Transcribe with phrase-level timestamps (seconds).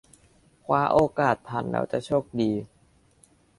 [0.63, 2.51] คว้าโอกาสทันแล้วจะโชคดี